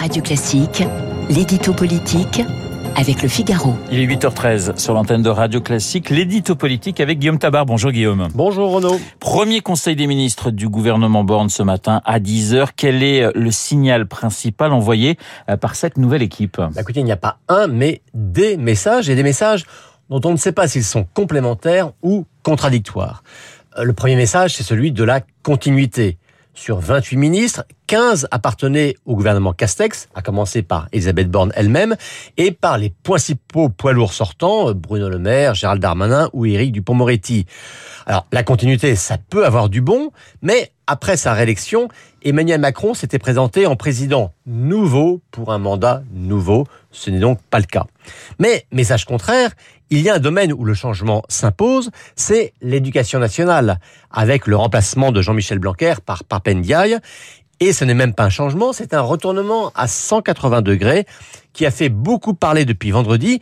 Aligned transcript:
Radio 0.00 0.22
Classique, 0.22 0.82
l'édito 1.28 1.74
politique 1.74 2.40
avec 2.96 3.22
le 3.22 3.28
Figaro. 3.28 3.74
Il 3.92 4.00
est 4.00 4.06
8h13 4.06 4.78
sur 4.78 4.94
l'antenne 4.94 5.20
de 5.20 5.28
Radio 5.28 5.60
Classique, 5.60 6.08
l'édito 6.08 6.54
politique 6.54 7.00
avec 7.00 7.18
Guillaume 7.18 7.38
Tabar. 7.38 7.66
Bonjour 7.66 7.92
Guillaume. 7.92 8.28
Bonjour 8.34 8.72
Renaud. 8.72 8.98
Premier 9.18 9.60
conseil 9.60 9.96
des 9.96 10.06
ministres 10.06 10.50
du 10.50 10.70
gouvernement 10.70 11.22
Borne 11.22 11.50
ce 11.50 11.62
matin 11.62 12.00
à 12.06 12.18
10h. 12.18 12.68
Quel 12.76 13.02
est 13.02 13.30
le 13.34 13.50
signal 13.50 14.06
principal 14.06 14.72
envoyé 14.72 15.18
euh, 15.50 15.58
par 15.58 15.74
cette 15.74 15.98
nouvelle 15.98 16.22
équipe? 16.22 16.56
Bah 16.56 16.70
Écoutez, 16.80 17.00
il 17.00 17.04
n'y 17.04 17.12
a 17.12 17.18
pas 17.18 17.36
un, 17.48 17.66
mais 17.66 18.00
des 18.14 18.56
messages 18.56 19.10
et 19.10 19.14
des 19.14 19.22
messages 19.22 19.66
dont 20.08 20.22
on 20.24 20.32
ne 20.32 20.38
sait 20.38 20.52
pas 20.52 20.66
s'ils 20.66 20.82
sont 20.82 21.06
complémentaires 21.12 21.92
ou 22.02 22.24
contradictoires. 22.42 23.22
Euh, 23.76 23.84
le 23.84 23.92
premier 23.92 24.16
message, 24.16 24.54
c'est 24.56 24.64
celui 24.64 24.92
de 24.92 25.04
la 25.04 25.20
continuité. 25.42 26.16
Sur 26.54 26.80
28 26.80 27.16
ministres, 27.16 27.64
15 27.90 28.28
appartenaient 28.30 28.94
au 29.04 29.16
gouvernement 29.16 29.52
Castex, 29.52 30.10
à 30.14 30.22
commencer 30.22 30.62
par 30.62 30.86
Elisabeth 30.92 31.28
Borne 31.28 31.50
elle-même, 31.56 31.96
et 32.36 32.52
par 32.52 32.78
les 32.78 32.94
principaux 33.02 33.68
poids 33.68 33.92
lourds 33.92 34.12
sortants, 34.12 34.72
Bruno 34.74 35.08
Le 35.08 35.18
Maire, 35.18 35.56
Gérald 35.56 35.82
Darmanin 35.82 36.30
ou 36.32 36.46
Éric 36.46 36.70
Dupont-Moretti. 36.70 37.46
Alors, 38.06 38.28
la 38.30 38.44
continuité, 38.44 38.94
ça 38.94 39.18
peut 39.18 39.44
avoir 39.44 39.68
du 39.68 39.80
bon, 39.80 40.12
mais 40.40 40.70
après 40.86 41.16
sa 41.16 41.34
réélection, 41.34 41.88
Emmanuel 42.22 42.60
Macron 42.60 42.94
s'était 42.94 43.18
présenté 43.18 43.66
en 43.66 43.74
président 43.74 44.34
nouveau 44.46 45.20
pour 45.32 45.52
un 45.52 45.58
mandat 45.58 46.04
nouveau. 46.12 46.68
Ce 46.92 47.10
n'est 47.10 47.18
donc 47.18 47.40
pas 47.50 47.58
le 47.58 47.64
cas. 47.64 47.86
Mais, 48.38 48.66
message 48.70 49.04
contraire, 49.04 49.50
il 49.90 50.00
y 50.02 50.08
a 50.08 50.14
un 50.14 50.18
domaine 50.20 50.52
où 50.52 50.64
le 50.64 50.74
changement 50.74 51.22
s'impose, 51.28 51.90
c'est 52.14 52.52
l'éducation 52.62 53.18
nationale, 53.18 53.80
avec 54.12 54.46
le 54.46 54.54
remplacement 54.54 55.10
de 55.10 55.20
Jean-Michel 55.20 55.58
Blanquer 55.58 55.94
par 56.06 56.22
Papendiaï. 56.22 56.98
Et 57.62 57.74
ce 57.74 57.84
n'est 57.84 57.92
même 57.92 58.14
pas 58.14 58.24
un 58.24 58.30
changement, 58.30 58.72
c'est 58.72 58.94
un 58.94 59.02
retournement 59.02 59.70
à 59.74 59.86
180 59.86 60.62
degrés 60.62 61.04
qui 61.52 61.66
a 61.66 61.70
fait 61.70 61.90
beaucoup 61.90 62.32
parler 62.32 62.64
depuis 62.64 62.90
vendredi 62.90 63.38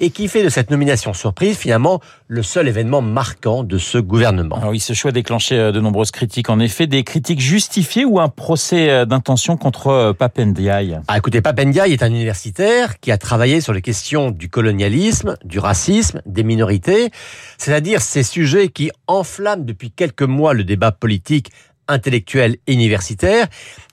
et 0.00 0.10
qui 0.10 0.26
fait 0.26 0.42
de 0.42 0.48
cette 0.48 0.70
nomination 0.70 1.12
surprise 1.12 1.56
finalement 1.56 2.00
le 2.26 2.42
seul 2.42 2.66
événement 2.66 3.02
marquant 3.02 3.62
de 3.62 3.78
ce 3.78 3.98
gouvernement. 3.98 4.56
Alors 4.56 4.70
oui, 4.70 4.80
ce 4.80 4.92
choix 4.92 5.10
a 5.10 5.12
déclenché 5.12 5.56
euh, 5.56 5.72
de 5.72 5.80
nombreuses 5.80 6.10
critiques. 6.10 6.48
En 6.48 6.58
effet, 6.58 6.86
des 6.86 7.04
critiques 7.04 7.40
justifiées 7.40 8.04
ou 8.04 8.18
un 8.18 8.28
procès 8.28 8.90
euh, 8.90 9.04
d'intention 9.04 9.56
contre 9.56 9.88
euh, 9.88 10.12
Papendiaï 10.12 10.98
Ah 11.06 11.18
écoutez, 11.18 11.40
Papendiaï 11.40 11.92
est 11.92 12.02
un 12.02 12.08
universitaire 12.08 12.98
qui 12.98 13.12
a 13.12 13.18
travaillé 13.18 13.60
sur 13.60 13.72
les 13.72 13.82
questions 13.82 14.30
du 14.30 14.48
colonialisme, 14.48 15.36
du 15.44 15.58
racisme, 15.58 16.22
des 16.24 16.42
minorités, 16.42 17.10
c'est-à-dire 17.58 18.00
ces 18.00 18.22
sujets 18.22 18.68
qui 18.68 18.90
enflamment 19.06 19.64
depuis 19.64 19.90
quelques 19.90 20.22
mois 20.22 20.54
le 20.54 20.64
débat 20.64 20.92
politique 20.92 21.50
intellectuel 21.90 22.56
et 22.66 22.72
universitaire 22.72 23.46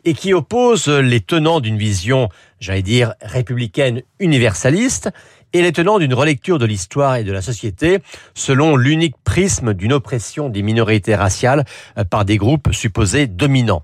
et 0.05 0.13
qui 0.13 0.33
oppose 0.33 0.87
les 0.87 1.19
tenants 1.19 1.59
d'une 1.59 1.77
vision, 1.77 2.29
j'allais 2.59 2.81
dire, 2.81 3.13
républicaine 3.21 4.01
universaliste 4.19 5.09
et 5.53 5.61
les 5.61 5.71
tenants 5.71 5.99
d'une 5.99 6.13
relecture 6.13 6.59
de 6.59 6.65
l'histoire 6.65 7.15
et 7.15 7.23
de 7.23 7.31
la 7.31 7.41
société 7.41 7.99
selon 8.33 8.75
l'unique 8.75 9.15
prisme 9.23 9.73
d'une 9.73 9.93
oppression 9.93 10.49
des 10.49 10.61
minorités 10.61 11.15
raciales 11.15 11.65
euh, 11.97 12.03
par 12.03 12.25
des 12.25 12.37
groupes 12.37 12.73
supposés 12.73 13.27
dominants. 13.27 13.81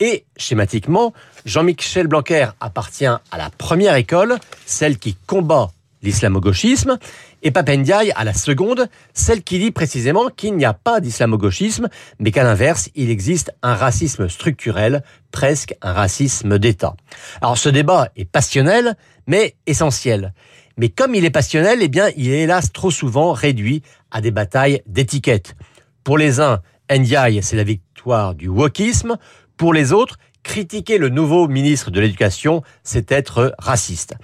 Et 0.00 0.24
schématiquement, 0.36 1.12
Jean-Michel 1.44 2.06
Blanquer 2.06 2.48
appartient 2.60 3.04
à 3.04 3.20
la 3.36 3.50
première 3.50 3.96
école, 3.96 4.38
celle 4.64 4.98
qui 4.98 5.14
combat 5.26 5.70
l'islamo-gauchisme, 6.02 6.98
et 7.42 7.50
Papendiaï 7.50 8.12
à 8.16 8.24
la 8.24 8.34
seconde, 8.34 8.88
celle 9.12 9.42
qui 9.42 9.58
dit 9.58 9.70
précisément 9.70 10.28
qu'il 10.28 10.56
n'y 10.56 10.64
a 10.64 10.74
pas 10.74 11.00
d'islamo-gauchisme, 11.00 11.88
mais 12.18 12.30
qu'à 12.30 12.44
l'inverse, 12.44 12.90
il 12.94 13.10
existe 13.10 13.52
un 13.62 13.74
racisme 13.74 14.28
structurel, 14.28 15.02
presque 15.30 15.74
un 15.82 15.92
racisme 15.92 16.58
d'État. 16.58 16.94
Alors 17.40 17.58
ce 17.58 17.68
débat 17.68 18.08
est 18.16 18.24
passionnel, 18.24 18.96
mais 19.26 19.56
essentiel. 19.66 20.32
Mais 20.76 20.88
comme 20.88 21.14
il 21.14 21.24
est 21.24 21.30
passionnel, 21.30 21.80
eh 21.82 21.88
bien, 21.88 22.08
il 22.16 22.30
est 22.30 22.42
hélas 22.42 22.72
trop 22.72 22.90
souvent 22.90 23.32
réduit 23.32 23.82
à 24.10 24.20
des 24.20 24.30
batailles 24.30 24.82
d'étiquettes. 24.86 25.54
Pour 26.04 26.16
les 26.16 26.40
uns, 26.40 26.60
Ndiaye, 26.90 27.42
c'est 27.42 27.56
la 27.56 27.64
victoire 27.64 28.34
du 28.34 28.48
wokisme. 28.48 29.16
Pour 29.56 29.74
les 29.74 29.92
autres, 29.92 30.16
critiquer 30.42 30.98
le 30.98 31.10
nouveau 31.10 31.48
ministre 31.48 31.90
de 31.90 32.00
l'Éducation, 32.00 32.62
c'est 32.82 33.12
être 33.12 33.54
raciste. 33.58 34.14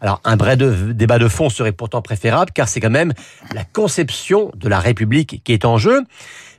Alors 0.00 0.20
un 0.24 0.36
vrai 0.36 0.56
débat 0.56 1.18
de 1.18 1.28
fond 1.28 1.48
serait 1.48 1.72
pourtant 1.72 2.02
préférable 2.02 2.52
car 2.52 2.68
c'est 2.68 2.80
quand 2.80 2.90
même 2.90 3.12
la 3.54 3.64
conception 3.64 4.50
de 4.56 4.68
la 4.68 4.80
République 4.80 5.42
qui 5.44 5.52
est 5.52 5.64
en 5.64 5.78
jeu. 5.78 6.02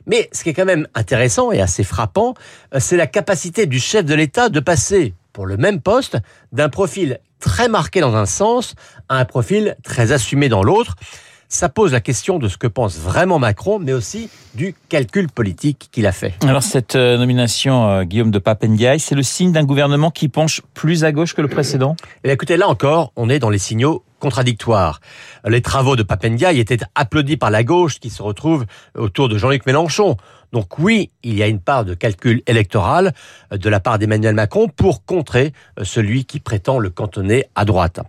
Mais 0.06 0.28
ce 0.32 0.44
qui 0.44 0.50
est 0.50 0.54
quand 0.54 0.64
même 0.64 0.86
intéressant 0.94 1.50
et 1.50 1.60
assez 1.60 1.82
frappant, 1.82 2.34
euh, 2.74 2.78
c'est 2.80 2.96
la 2.96 3.06
capacité 3.06 3.66
du 3.66 3.80
chef 3.80 4.04
de 4.04 4.14
l'État 4.14 4.48
de 4.48 4.60
passer 4.60 5.14
pour 5.32 5.46
le 5.46 5.56
même 5.56 5.80
poste 5.80 6.18
d'un 6.52 6.68
profil 6.68 7.18
très 7.40 7.68
marqué 7.68 8.00
dans 8.00 8.14
un 8.16 8.26
sens 8.26 8.74
à 9.08 9.18
un 9.18 9.24
profil 9.24 9.76
très 9.82 10.12
assumé 10.12 10.48
dans 10.48 10.62
l'autre 10.62 10.94
ça 11.48 11.68
pose 11.68 11.92
la 11.92 12.00
question 12.00 12.38
de 12.38 12.48
ce 12.48 12.56
que 12.56 12.66
pense 12.66 12.98
vraiment 12.98 13.38
Macron, 13.38 13.78
mais 13.78 13.92
aussi 13.92 14.28
du 14.54 14.74
calcul 14.88 15.28
politique 15.28 15.88
qu'il 15.92 16.06
a 16.06 16.12
fait. 16.12 16.34
Alors 16.42 16.62
cette 16.62 16.96
euh, 16.96 17.18
nomination, 17.18 17.88
euh, 17.88 18.04
Guillaume 18.04 18.30
de 18.30 18.38
Papendiaï, 18.38 18.98
c'est 19.00 19.14
le 19.14 19.22
signe 19.22 19.52
d'un 19.52 19.64
gouvernement 19.64 20.10
qui 20.10 20.28
penche 20.28 20.62
plus 20.74 21.04
à 21.04 21.12
gauche 21.12 21.34
que 21.34 21.42
le 21.42 21.48
précédent? 21.48 21.96
Eh 22.24 22.30
Écoutez, 22.30 22.56
là 22.56 22.68
encore, 22.68 23.12
on 23.16 23.28
est 23.28 23.38
dans 23.38 23.50
les 23.50 23.58
signaux 23.58 24.04
contradictoires. 24.18 25.00
Les 25.46 25.60
travaux 25.60 25.94
de 25.94 26.02
Papendiaï 26.02 26.58
étaient 26.58 26.78
applaudis 26.94 27.36
par 27.36 27.50
la 27.50 27.64
gauche 27.64 28.00
qui 28.00 28.10
se 28.10 28.22
retrouve 28.22 28.64
autour 28.96 29.28
de 29.28 29.38
Jean-Luc 29.38 29.66
Mélenchon. 29.66 30.16
Donc 30.52 30.78
oui, 30.78 31.10
il 31.22 31.36
y 31.36 31.42
a 31.42 31.48
une 31.48 31.60
part 31.60 31.84
de 31.84 31.94
calcul 31.94 32.42
électoral 32.46 33.12
euh, 33.52 33.58
de 33.58 33.68
la 33.68 33.80
part 33.80 33.98
d'Emmanuel 33.98 34.34
Macron 34.34 34.68
pour 34.68 35.04
contrer 35.04 35.52
celui 35.82 36.24
qui 36.24 36.40
prétend 36.40 36.78
le 36.78 36.90
cantonner 36.90 37.44
à 37.54 37.64
droite. 37.64 38.00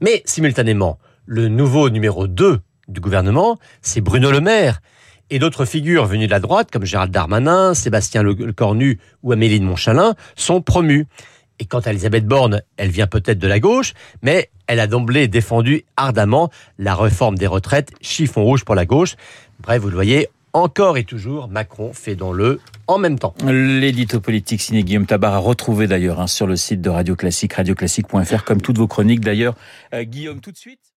Mais 0.00 0.22
simultanément, 0.24 0.98
le 1.26 1.48
nouveau 1.48 1.90
numéro 1.90 2.28
2 2.28 2.60
du 2.88 3.00
gouvernement, 3.00 3.58
c'est 3.82 4.00
Bruno 4.00 4.30
Le 4.30 4.40
Maire. 4.40 4.80
Et 5.28 5.38
d'autres 5.38 5.64
figures 5.64 6.06
venues 6.06 6.26
de 6.26 6.30
la 6.30 6.40
droite, 6.40 6.70
comme 6.70 6.84
Gérald 6.84 7.12
Darmanin, 7.12 7.74
Sébastien 7.74 8.22
Lecornu 8.22 9.00
ou 9.22 9.32
Amélie 9.32 9.58
de 9.58 9.64
Montchalin, 9.64 10.14
sont 10.36 10.60
promues. 10.62 11.06
Et 11.58 11.64
quant 11.64 11.80
à 11.80 11.90
Elisabeth 11.90 12.26
Borne, 12.26 12.62
elle 12.76 12.90
vient 12.90 13.06
peut-être 13.06 13.38
de 13.38 13.48
la 13.48 13.58
gauche, 13.58 13.94
mais 14.22 14.50
elle 14.66 14.78
a 14.78 14.86
d'emblée 14.86 15.26
défendu 15.26 15.84
ardemment 15.96 16.50
la 16.78 16.94
réforme 16.94 17.38
des 17.38 17.46
retraites, 17.46 17.90
chiffon 18.00 18.44
rouge 18.44 18.64
pour 18.64 18.74
la 18.74 18.84
gauche. 18.84 19.16
Bref, 19.60 19.80
vous 19.80 19.88
le 19.88 19.94
voyez, 19.94 20.28
encore 20.52 20.96
et 20.96 21.04
toujours, 21.04 21.48
Macron 21.48 21.92
fait 21.92 22.14
dans 22.14 22.32
le 22.32 22.60
en 22.86 22.98
même 22.98 23.18
temps. 23.18 23.34
L'édito 23.44 24.20
politique 24.20 24.62
signé 24.62 24.84
Guillaume 24.84 25.06
Tabar 25.06 25.34
a 25.34 25.38
retrouvé 25.38 25.86
d'ailleurs 25.86 26.20
hein, 26.20 26.26
sur 26.26 26.46
le 26.46 26.56
site 26.56 26.80
de 26.80 26.88
Radio 26.88 27.16
Classique, 27.16 27.54
radioclassique.fr, 27.54 28.44
comme 28.44 28.62
toutes 28.62 28.78
vos 28.78 28.86
chroniques 28.86 29.20
d'ailleurs. 29.20 29.54
Euh, 29.92 30.04
Guillaume, 30.04 30.40
tout 30.40 30.52
de 30.52 30.56
suite. 30.56 30.95